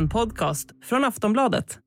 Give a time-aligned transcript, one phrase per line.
[0.00, 1.78] En podcast från Aftonbladet.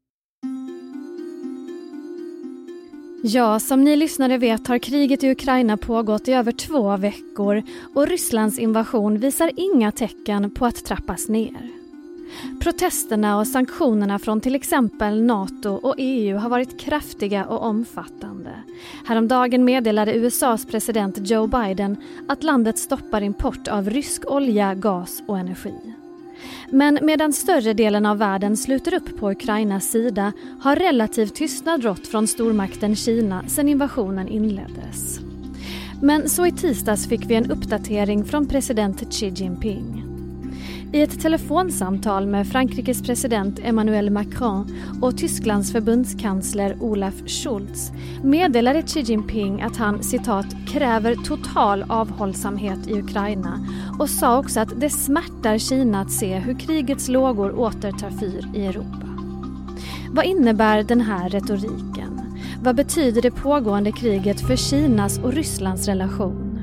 [3.24, 7.64] Ja, som ni lyssnare vet har kriget i Ukraina pågått i över två veckor
[7.96, 11.70] och Rysslands invasion visar inga tecken på att trappas ner.
[12.62, 18.64] Protesterna och sanktionerna från till exempel Nato och EU har varit kraftiga och omfattande.
[19.06, 25.40] Häromdagen meddelade USAs president Joe Biden att landet stoppar import av rysk olja, gas och
[25.40, 25.93] energi.
[26.70, 32.08] Men medan större delen av världen sluter upp på Ukrainas sida har relativ tystnad rått
[32.08, 35.20] från stormakten Kina sedan invasionen inleddes.
[36.02, 40.03] Men så i tisdags fick vi en uppdatering från president Xi Jinping.
[40.94, 44.68] I ett telefonsamtal med Frankrikes president Emmanuel Macron
[45.02, 47.92] och Tysklands förbundskansler Olaf Scholz
[48.24, 53.66] meddelade Xi Jinping att han citat kräver total avhållsamhet i Ukraina
[54.00, 58.50] och sa också att det smärtar Kina att se hur krigets lågor åter tar fyr
[58.56, 59.08] i Europa.
[60.12, 62.22] Vad innebär den här retoriken?
[62.64, 66.60] Vad betyder det pågående kriget för Kinas och Rysslands relation?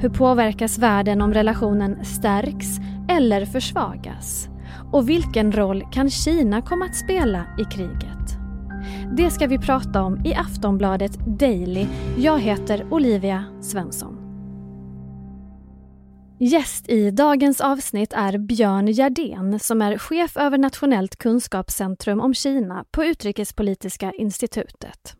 [0.00, 4.48] Hur påverkas världen om relationen stärks eller försvagas?
[4.92, 8.36] Och vilken roll kan Kina komma att spela i kriget?
[9.16, 11.86] Det ska vi prata om i Aftonbladet Daily.
[12.18, 14.16] Jag heter Olivia Svensson.
[16.38, 22.84] Gäst i dagens avsnitt är Björn Jardén som är chef över Nationellt kunskapscentrum om Kina
[22.90, 25.16] på Utrikespolitiska institutet.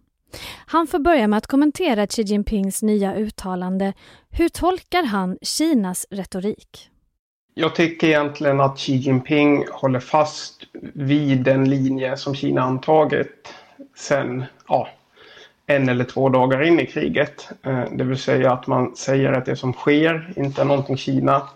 [0.66, 3.92] Han får börja med att kommentera Xi Jinpings nya uttalande.
[4.30, 6.89] Hur tolkar han Kinas retorik?
[7.60, 13.54] Jag tycker egentligen att Xi Jinping håller fast vid den linje som Kina antagit
[13.96, 14.88] sen ja,
[15.66, 17.48] en eller två dagar in i kriget.
[17.62, 21.48] Eh, det vill säga att man säger att det som sker inte är någonting Kina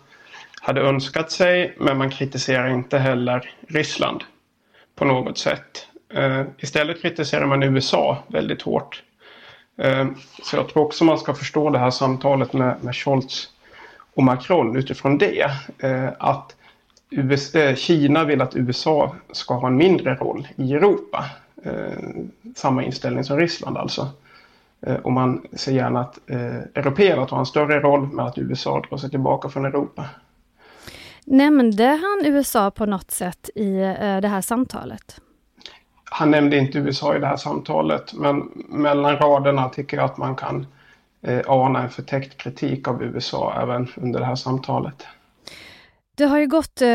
[0.61, 4.25] hade önskat sig men man kritiserar inte heller Ryssland
[4.95, 5.87] på något sätt.
[6.15, 9.03] Eh, istället kritiserar man USA väldigt hårt.
[9.79, 10.07] Eh,
[10.43, 13.51] så jag tror också man ska förstå det här samtalet med, med Scholz
[14.15, 15.51] och Macron utifrån det.
[15.79, 16.57] Eh, att
[17.11, 21.25] USA, Kina vill att USA ska ha en mindre roll i Europa.
[22.57, 24.09] Samma inställning som Ryssland alltså.
[25.03, 26.19] Och man ser gärna att
[26.75, 30.05] européerna tar en större roll men att USA drar sig tillbaka från Europa.
[31.25, 33.71] Nämnde han USA på något sätt i
[34.23, 35.21] det här samtalet?
[36.15, 40.37] han nämnde inte USA i det här samtalet men mellan raderna tycker jag att man
[40.37, 40.67] kan eh,
[41.47, 45.07] ana en förtäckt kritik av USA även under det här samtalet.
[46.17, 46.89] Det har ju gått eh,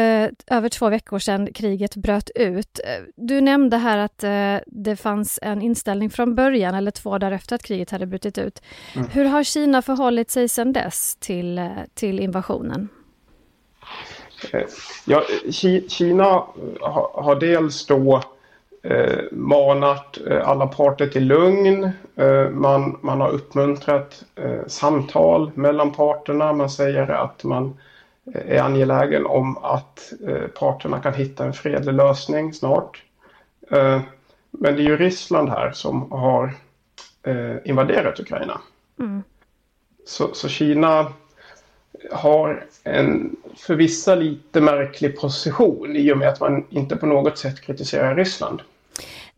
[0.48, 2.80] över två veckor sedan kriget bröt ut.
[2.86, 7.32] Eh, du nämnde här att eh, det fanns en inställning från början, eller två dagar
[7.32, 8.62] efter att kriget hade brutit ut.
[8.96, 9.08] Mm.
[9.08, 12.90] Hur har Kina förhållit sig sedan dess till, eh, till invasionen?
[14.54, 14.62] Eh,
[15.06, 15.24] ja,
[15.88, 16.44] Kina
[17.14, 18.24] har dels då
[18.84, 21.92] eh, manat eh, alla parter till lugn.
[22.16, 26.54] Eh, man, man har uppmuntrat eh, samtal mellan parterna.
[26.54, 27.78] Man säger att man
[28.34, 30.14] är angelägen om att
[30.60, 33.04] parterna kan hitta en fredlig lösning snart.
[34.52, 36.54] men det är ju Ryssland här som har
[37.64, 38.62] invaderat Ukraina.
[39.00, 39.24] Mm.
[40.06, 41.14] Så, så Kina
[42.12, 47.38] har en för vissa lite märklig position i och med att man inte på något
[47.38, 48.62] sätt kritiserar Ryssland.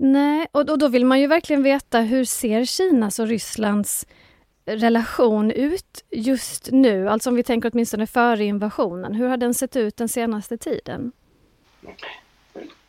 [0.04, 4.08] Nej, och, och då vill man ju verkligen veta hur ser Kinas och Rysslands
[4.66, 7.10] relation ut just nu?
[7.10, 9.14] Alltså om vi tänker åtminstone före invasionen.
[9.16, 11.12] Hur har den sett ut den senaste tiden?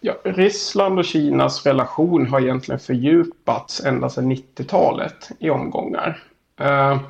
[0.01, 6.23] Ja, Ryssland och Kinas relation har egentligen fördjupats ända sedan 90-talet i omgångar.
[6.61, 7.01] Eh,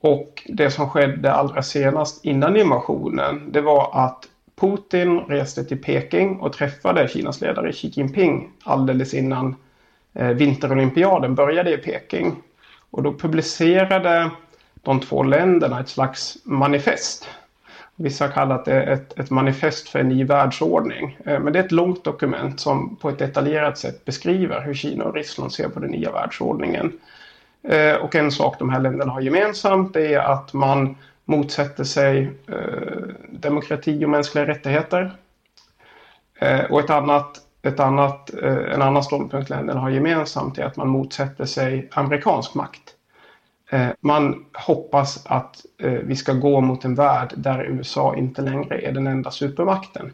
[0.00, 4.28] och det som skedde allra senast innan invasionen det var att
[4.60, 9.56] Putin reste till Peking och träffade Kinas ledare Xi Jinping alldeles innan
[10.14, 12.42] eh, vinterolympiaden började i Peking.
[12.90, 14.30] Och då publicerade
[14.74, 17.28] de två länderna ett slags manifest.
[17.96, 21.18] Vissa har kallat det ett, ett manifest för en ny världsordning.
[21.26, 25.04] Eh, men det är ett långt dokument som på ett detaljerat sätt beskriver hur Kina
[25.04, 26.92] och Ryssland ser på den nya världsordningen.
[27.62, 30.96] Eh, och en sak de här länderna har gemensamt är att man
[31.28, 35.12] motsätter sig eh, demokrati och mänskliga rättigheter.
[36.38, 40.76] Eh, och ett annat, ett annat, eh, en annan ståndpunkt länderna har gemensamt är att
[40.76, 42.94] man motsätter sig amerikansk makt.
[43.70, 48.80] Eh, man hoppas att eh, vi ska gå mot en värld där USA inte längre
[48.80, 50.12] är den enda supermakten.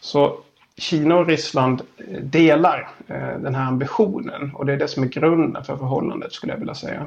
[0.00, 0.40] Så
[0.78, 1.82] Kina och Ryssland
[2.20, 6.52] delar eh, den här ambitionen och det är det som är grunden för förhållandet skulle
[6.52, 7.06] jag vilja säga.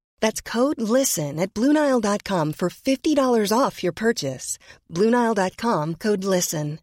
[0.21, 4.57] That's code LISTEN at Bluenile.com for $50 off your purchase.
[4.89, 6.77] Bluenile.com code LISTEN.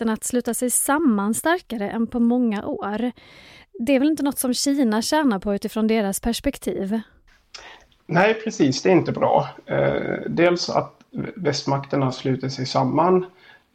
[0.00, 3.12] Att sluta sig samman starkare än på många år.
[3.78, 7.00] Det är väl inte något som Kina tjänar på utifrån deras perspektiv?
[8.06, 8.82] Nej, precis.
[8.82, 9.48] Det är inte bra.
[9.66, 11.00] Eh, dels att
[11.36, 13.26] västmakterna sluter sig samman.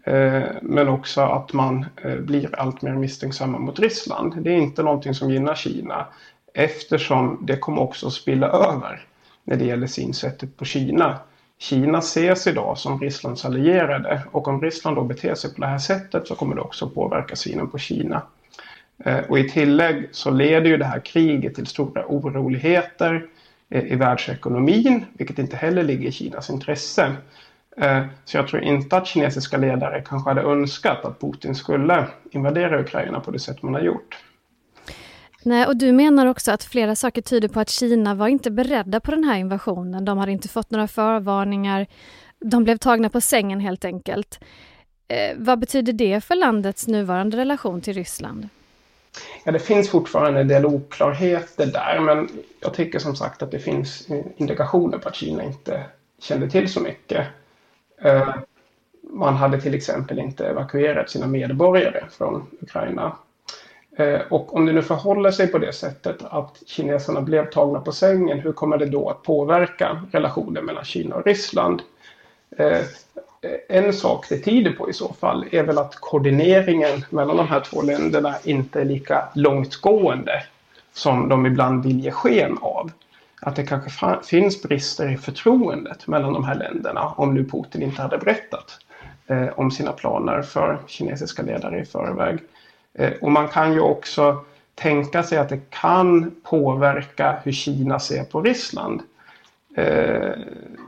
[0.06, 4.44] Eh, men också att man eh, blir allt mer misstänksamma mot Ryssland.
[4.44, 6.08] Det är inte någonting som gynnar Kina
[6.54, 9.06] eftersom det kommer också att spilla över
[9.44, 11.20] när det gäller synsättet på Kina.
[11.58, 15.78] Kina ses idag som Rysslands allierade och om Ryssland då beter sig på det här
[15.78, 18.22] sättet så kommer det också påverka synen på Kina.
[19.06, 23.26] Eh, och i tillägg så leder ju det här kriget till stora oroligheter
[23.70, 27.16] eh, i världsekonomin, vilket inte heller ligger i Kinas intresse.
[27.78, 32.82] Eh, så jag tror inte att kinesiska ledare kanske hade önskat att Putin skulle invadera
[32.82, 34.18] Ukraina på det sätt man har gjort.
[35.44, 39.00] Nej, och du menar också att flera saker tyder på att Kina var inte beredda
[39.00, 40.06] på den här invasionen.
[40.06, 41.88] De hade inte fått några förvarningar.
[42.40, 44.40] De blev tagna på sängen helt enkelt.
[45.08, 48.50] Eh, vad betyder det för landets nuvarande relation till Ryssland?
[49.44, 52.30] Ja, det finns fortfarande en del oklarheter där, men
[52.60, 55.84] jag tycker som sagt att det finns eh, indikationer på att Kina inte
[56.20, 57.28] kände till så mycket.
[58.02, 58.36] Eh,
[59.02, 63.16] man hade till exempel inte evakuerat sina medborgare från Ukraina.
[63.98, 67.92] Eh, och om det nu förhåller sig på det sättet att kineserna blev tagna på
[67.92, 71.82] sängen, hur kommer det då att påverka relationen mellan Kina och Ryssland?
[72.58, 72.82] Eh,
[73.70, 77.60] en sak det tyder på i så fall är väl att koordineringen mellan de här
[77.60, 80.44] två länderna inte är lika långtgående
[80.94, 82.92] som de ibland vill ge sken av
[83.42, 88.02] att det kanske finns brister i förtroendet mellan de här länderna om nu Putin inte
[88.02, 88.80] hade berättat
[89.28, 92.40] eh, om sina planer för kinesiska ledare i förväg.
[92.94, 94.46] Eh, och man kan ju också
[94.76, 99.02] tänka sig att det kan påverka hur Kina ser på Ryssland.
[99.76, 100.32] Eh,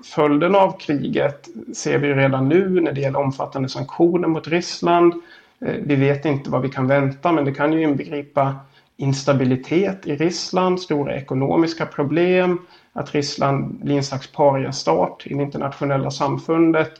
[0.03, 5.13] följden av kriget ser vi redan nu när det gäller omfattande sanktioner mot Ryssland.
[5.59, 8.55] Eh, vi vet inte vad vi kan vänta men det kan ju inbegripa
[8.97, 12.59] instabilitet i Ryssland, stora ekonomiska problem,
[12.93, 16.91] att Ryssland blir en slags pariastat i det internationella samfundet.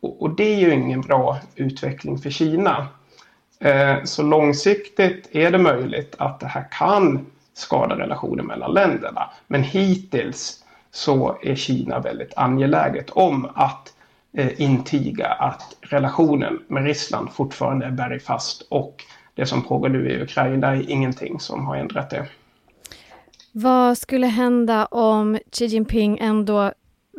[0.00, 2.86] Och, och, det är ju ingen bra utveckling för Kina.
[3.60, 9.30] Eh, så långsiktigt är det möjligt att det här kan skada relationen mellan länderna.
[9.46, 13.94] Men hittills så är Kina väldigt angeläget om att
[14.32, 20.22] eh, intyga att relationen med Ryssland fortfarande är bergfast och det som pågår nu i
[20.22, 22.26] Ukraina är ingenting som har ändrat det.
[23.52, 26.72] Vad skulle hända om Xi Jinping ändå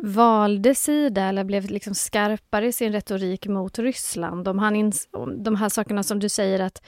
[0.04, 4.48] valde sida eller blev liksom skarpare i sin retorik mot Ryssland?
[4.48, 6.82] Om han ins- de här sakerna som du säger att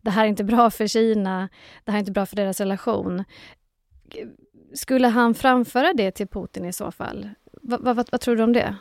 [0.00, 1.48] det här är inte bra för Kina,
[1.84, 3.24] det här är inte bra för deras relation.
[4.74, 7.28] Skulle han framföra det till Putin i så fall?
[7.62, 8.76] vad, va- vad tror du om det?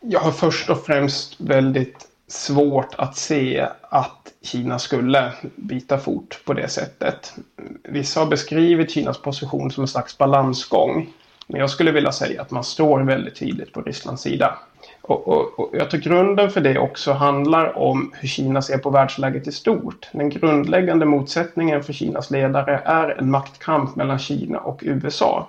[0.00, 6.52] Jag har först och främst väldigt svårt att se att Kina skulle byta fot på
[6.54, 7.34] det sättet.
[7.82, 11.12] Vissa har beskrivit Kinas position som en slags balansgång.
[11.50, 14.58] Men jag skulle vilja säga att man står väldigt tydligt på Rysslands sida.
[15.02, 18.90] Och, och, och jag tror grunden för det också handlar om hur Kina ser på
[18.90, 20.08] världsläget i stort.
[20.12, 25.48] Den grundläggande motsättningen för Kinas ledare är en maktkamp mellan Kina och USA.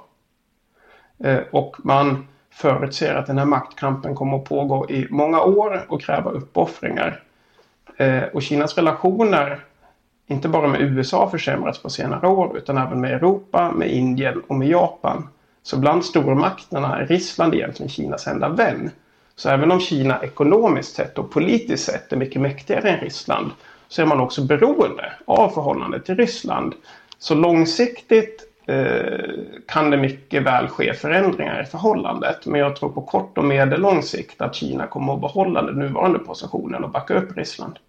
[1.23, 6.01] Eh, och man förutser att den här maktkampen kommer att pågå i många år och
[6.01, 7.23] kräva uppoffringar.
[7.97, 9.59] Eh, och Kinas relationer,
[10.27, 14.55] inte bara med USA, försämrats på senare år utan även med Europa, med Indien och
[14.55, 15.27] med Japan.
[15.69, 18.91] Så bland stormakterna är Ryssland egentligen Kinas enda vän.
[19.35, 23.51] Så även om Kina ekonomiskt sett och politiskt sett är mycket mäktigare än Ryssland
[23.87, 26.73] så är man också beroende av förhållandet till Ryssland.
[27.19, 29.29] Så långsiktigt Eh,
[29.65, 32.45] kan det mycket väl ske förändringar i förhållandet.
[32.45, 36.19] Men jag tror på kort och medellång sikt att Kina kommer att behålla den nuvarande
[36.19, 37.79] positionen och backa upp Ryssland.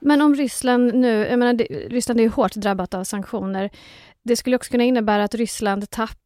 [0.00, 1.54] Men om Ryssland nu, jag menar,
[1.90, 3.70] Ryssland är ju hårt drabbat av sanktioner.
[4.22, 6.23] Det skulle också kunna innebära att Ryssland tappar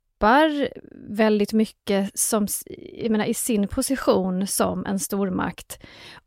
[1.08, 2.46] väldigt mycket som,
[2.92, 5.78] jag menar, i sin position som en stormakt.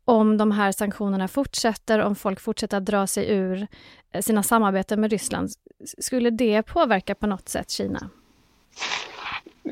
[0.04, 3.66] Om de här sanktionerna fortsätter, om folk fortsätter att dra sig ur
[4.12, 5.50] eh, sina samarbeten med Ryssland,
[5.98, 8.10] skulle det påverka på något sätt Kina?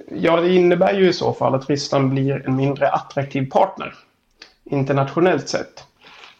[0.08, 3.94] Ja, det innebär ju i så fall att Ryssland blir en mindre attraktiv partner
[4.64, 5.84] internationellt sett.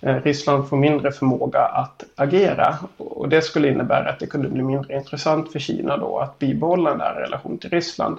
[0.00, 4.62] Eh, Ryssland får mindre förmåga att agera och det skulle innebära att det kunde bli
[4.62, 8.18] mindre intressant för Kina då att bibehålla en här relation till Ryssland.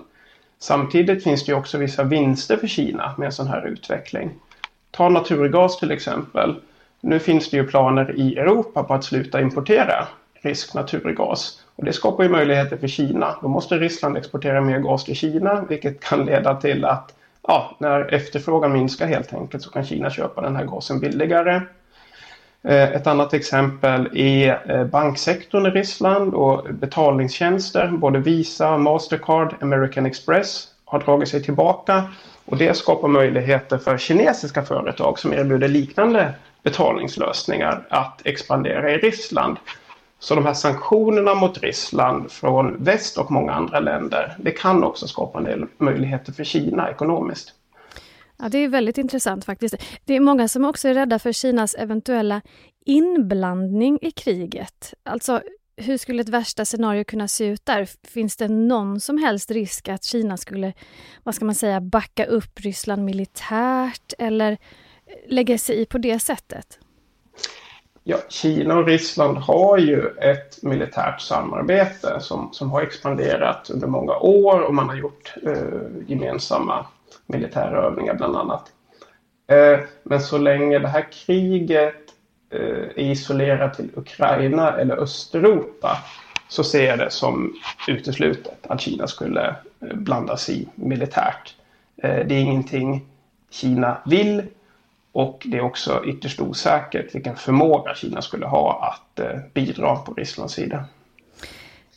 [0.59, 4.31] Samtidigt finns det ju också vissa vinster för Kina med en sån här utveckling.
[4.91, 6.55] Ta naturgas till exempel.
[7.01, 10.07] Nu finns det ju planer i Europa på att sluta importera
[10.41, 11.59] rysk naturgas.
[11.75, 13.35] Och det skapar ju möjligheter för Kina.
[13.41, 17.13] Då måste Ryssland exportera mer gas till Kina vilket kan leda till att
[17.47, 21.61] ja, när efterfrågan minskar helt enkelt så kan Kina köpa den här gasen billigare.
[22.63, 27.87] Eh, ett annat exempel är eh, banksektorn i Ryssland och betalningstjänster.
[27.87, 32.03] Både Visa, Mastercard, American Express har dragit sig tillbaka
[32.45, 36.33] och det skapar möjligheter för kinesiska företag som erbjuder liknande
[36.63, 39.57] betalningslösningar att expandera i Ryssland.
[40.21, 45.07] Så de här sanktionerna mot Ryssland från väst och många andra länder, det kan också
[45.07, 47.53] skapa en del möjligheter för Kina ekonomiskt.
[48.37, 49.75] Ja, det är väldigt intressant faktiskt.
[50.05, 52.41] Det är många som också är rädda för Kinas eventuella
[52.85, 54.93] inblandning i kriget.
[55.03, 55.41] Alltså,
[55.75, 57.89] hur skulle ett värsta scenario kunna se ut där?
[58.07, 60.73] Finns det någon som helst risk att Kina skulle,
[61.23, 64.57] vad ska man säga, backa upp Ryssland militärt eller
[65.27, 66.79] lägga sig i på det sättet?
[68.03, 74.15] Ja, Kina och Ryssland har ju ett militärt samarbete som, som har expanderat under många
[74.15, 76.85] år och man har gjort eh, gemensamma
[77.25, 78.71] militära övningar bland annat.
[79.47, 81.95] Eh, men så länge det här kriget
[82.49, 82.59] eh,
[82.95, 85.97] är isolerat till Ukraina eller Östeuropa
[86.47, 87.53] så ser jag det som
[87.87, 91.55] uteslutet att Kina skulle blandas blanda sig militärt.
[91.97, 93.05] Eh, det är ingenting
[93.49, 94.43] Kina vill
[95.11, 100.13] och det är också ytterst osäkert vilken förmåga Kina skulle ha att eh, bidra på
[100.13, 100.85] Rysslands sida.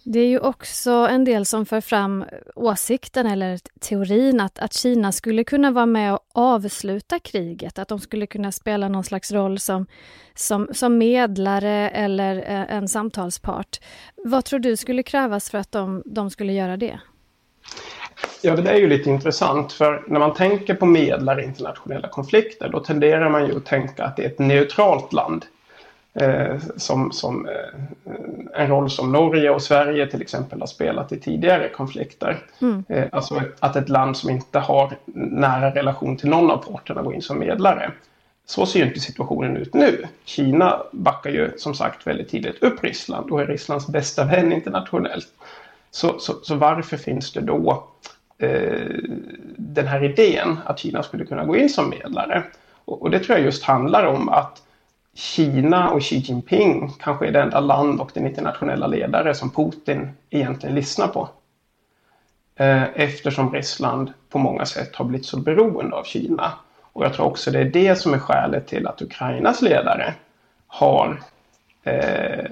[0.07, 5.13] Det är ju också en del som för fram åsikten eller teorin att, att Kina
[5.13, 9.59] skulle kunna vara med och avsluta kriget, att de skulle kunna spela någon slags roll
[9.59, 9.87] som,
[10.35, 13.81] som, som medlare eller eh, en samtalspart.
[14.17, 17.01] Vad tror du skulle krävas för att de, de skulle göra det?
[18.47, 22.69] Ja, det är ju lite intressant för när man tänker på medlare i internationella konflikter
[22.69, 25.45] då tenderar man ju att tänka att det är ett neutralt land.
[26.15, 31.21] Eh, som, som eh, en roll som Norge och Sverige till exempel har spelat i
[31.21, 32.39] tidigare konflikter.
[32.61, 32.85] Mm.
[32.89, 37.15] Eh, alltså att ett land som inte har nära relation till någon av parterna går
[37.15, 37.91] in som medlare.
[38.47, 40.07] Så ser ju inte situationen ut nu.
[40.25, 45.29] Kina backar ju som sagt väldigt tidigt upp Ryssland och är Rysslands bästa vän internationellt.
[45.91, 47.85] Så, så, så varför finns det då
[48.39, 48.87] Eh,
[49.57, 52.43] den här idén att Kina skulle kunna gå in som medlare?
[52.85, 54.63] Och, och det tror jag just handlar om att
[55.15, 60.11] Kina och Xi Jinping kanske är det enda land och den internationella ledare som Putin
[60.31, 61.29] egentligen lyssnar på.
[62.57, 66.53] Eh, eftersom Ryssland på många sätt har blivit så beroende av Kina.
[66.81, 70.15] Och jag tror också det är det som är skälet till att Ukrainas ledare
[70.67, 71.21] har
[71.83, 72.45] eh,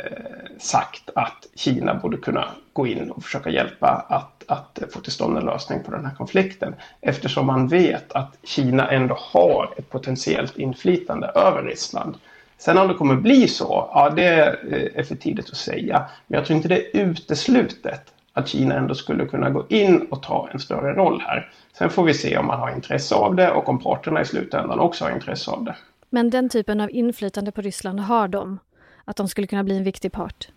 [0.63, 5.39] sagt att Kina borde kunna gå in och försöka hjälpa att, att få till stånd
[5.39, 6.75] en lösning på den här konflikten.
[7.01, 12.17] Eftersom man vet att Kina ändå har ett potentiellt inflytande över Ryssland.
[12.59, 14.39] Sen om det kommer bli så, ja det
[14.73, 16.05] eh, är för tidigt att säga.
[16.27, 20.23] Men jag tror inte det är uteslutet att Kina ändå skulle kunna gå in och
[20.23, 21.53] ta en större roll här.
[21.79, 24.81] Sen får vi se om man har intresse av det och om parterna i slutändan
[24.81, 25.77] också har intresse av det.
[26.11, 28.59] Men den typen av inflytande på Ryssland har de?
[29.05, 30.49] Att de skulle kunna bli en viktig part?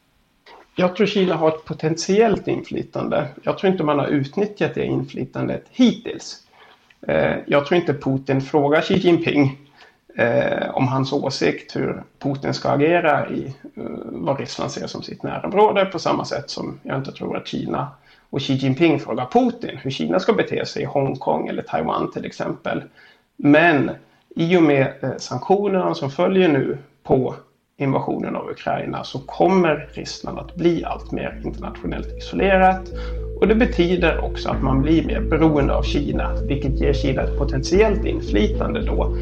[0.75, 3.27] Jag tror Kina har ett potentiellt inflytande.
[3.43, 6.41] Jag tror inte man har utnyttjat det inflytandet hittills.
[7.07, 9.59] Eh, jag tror inte Putin frågar Xi Jinping
[10.15, 15.23] eh, om hans åsikt hur Putin ska agera i eh, vad Ryssland ser som sitt
[15.23, 17.87] närområde på samma sätt som jag inte tror att Kina
[18.29, 22.25] och Xi Jinping frågar Putin hur Kina ska bete sig i Hongkong eller Taiwan till
[22.25, 22.83] exempel.
[23.35, 23.91] Men
[24.35, 27.35] i och med sanktionerna som följer nu på
[27.77, 32.91] invasionen av Ukraina så kommer Ryssland att bli allt mer internationellt isolerat.
[33.39, 37.37] Och det betyder också att man blir mer beroende av Kina, vilket ger Kina ett
[37.37, 39.17] potentiellt inflytande då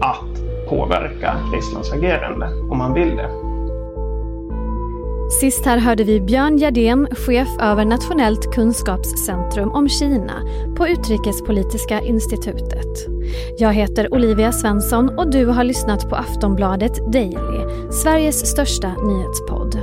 [0.00, 3.47] att påverka Rysslands agerande om man vill det.
[5.30, 10.42] Sist här hörde vi Björn Gerdén, chef över Nationellt kunskapscentrum om Kina
[10.76, 13.06] på Utrikespolitiska institutet.
[13.58, 19.78] Jag heter Olivia Svensson och du har lyssnat på Aftonbladet Daily, Sveriges största nyhetspodd.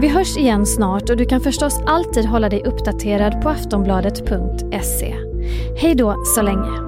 [0.00, 5.14] Vi hörs igen snart och du kan förstås alltid hålla dig uppdaterad på aftonbladet.se.
[5.76, 6.87] Hej då så länge!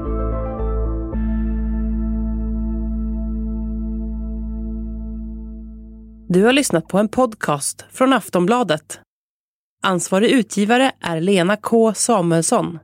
[6.32, 9.00] Du har lyssnat på en podcast från Aftonbladet.
[9.82, 12.78] Ansvarig utgivare är Lena K Samuelsson.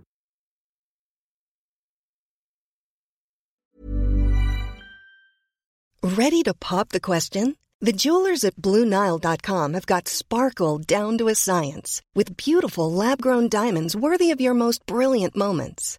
[6.02, 7.54] Ready to pop the question?
[7.86, 13.48] The jewelers at BlueNile.com have got sparkle down to a science with beautiful lab grown
[13.48, 15.98] diamonds worthy of your most brilliant moments.